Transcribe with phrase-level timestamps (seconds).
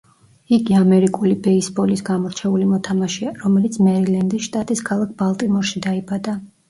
[0.55, 6.37] იგი ამერიკული ბეისბოლის გამორჩეული მოთამაშეა, რომელიც მერილენდის შტატის ქალაქ ბალტიმორში დაიბადა.